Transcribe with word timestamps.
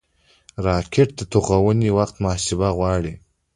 راکټ 0.67 1.09
د 1.19 1.21
توغونې 1.31 1.89
وخت 1.97 2.15
محاسبه 2.23 2.67
غواړي 2.77 3.13